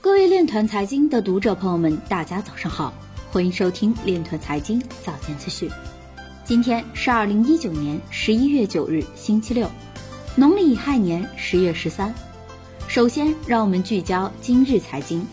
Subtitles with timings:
[0.00, 2.94] 各位链团财经的读者朋友们，大家早上好，
[3.32, 5.68] 欢迎收听链团财经早间资讯。
[6.44, 9.68] 今天是二零一九年十一月九日，星期六，
[10.36, 12.14] 农历乙亥年十月十三。
[12.86, 15.26] 首先，让我们聚焦今日财经。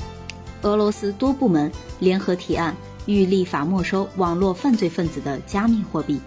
[0.64, 2.75] 俄罗斯多部门联合提案，
[3.05, 6.20] 欲立法没收网络犯罪分子的加密货币。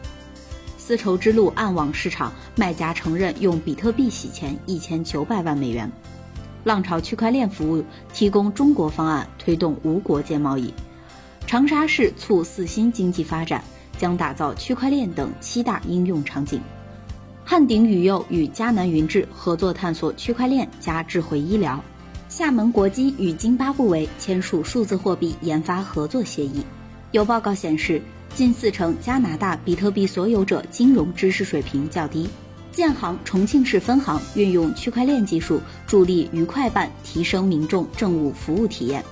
[0.76, 5.90] 丝绸之路暗网市场卖家承认用比特币洗钱一千九百万美元。
[6.64, 10.72] 浪潮区块链服务提供中国方案，推动无国界贸易。
[11.46, 13.62] 长沙市促四新经济发展，
[13.96, 16.60] 将打造区块链等七大应用场景。
[17.44, 21.82] 汉鼎宇佑与迦南云智合作探索区块链加智慧医疗。
[22.28, 26.62] 厦门国基与津巴布韦签署数字货币研发合作协议。
[27.12, 28.02] 有报告显示，
[28.34, 32.28] 近四成加拿大比特币所有者金融知识水平较低。
[32.78, 39.04] 建行重庆市分行运用区块链技术助力愉快办提升民众政务服务体验。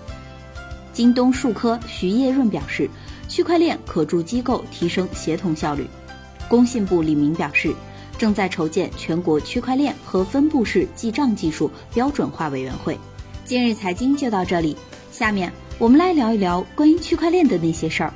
[0.92, 2.88] 京东数科徐业润表示，
[3.26, 5.84] 区块链可助机构提升协同效率。
[6.48, 7.74] 工信部李明表示，
[8.16, 12.96] 正在筹建全国区块链和分布式记账技术标准化委员会。
[13.44, 14.76] 今日财经就到这里，
[15.10, 18.14] 下面我们来聊一聊关于区块链的那些事儿。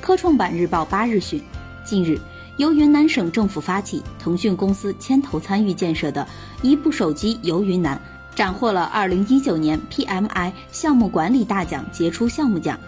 [0.00, 1.40] 科创板日报八日讯，
[1.86, 2.20] 近日。
[2.60, 6.28] 由云南省政府发起，腾讯公司牵头参与建设的
[6.60, 7.98] 一部手机游云南，
[8.34, 12.78] 斩获了二零一九年 PMI 项目管理大奖杰出项目奖。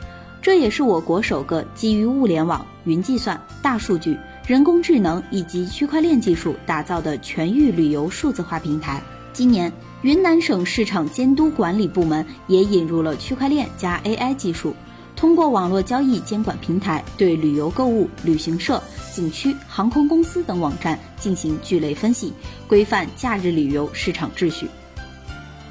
[0.43, 4.15] 这也是我国首个基于物联网、云计算、大数据、
[4.47, 9.03] 人工智能以及区块链技术打造的全域旅游数字化平台。
[9.33, 14.75] 今年，云南省市场监督管理部门也引入了区块链加 AI 技术。
[15.17, 18.83] 通过网络交易监管平台，对旅游购物、旅行社、
[19.13, 22.33] 景区、航空公司等网站进行聚类分析，
[22.67, 24.67] 规范假日旅游市场秩序。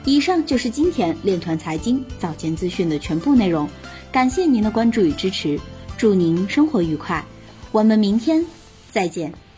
[0.05, 3.67] 以上就是今天链团财经早间资讯的全部内容，
[4.11, 5.59] 感谢您的关注与支持，
[5.97, 7.23] 祝您生活愉快，
[7.71, 8.45] 我们明天
[8.89, 9.50] 再见。